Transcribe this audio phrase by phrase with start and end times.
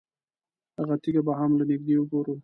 [0.77, 2.33] هغه تیږه به هم له نږدې وګورو.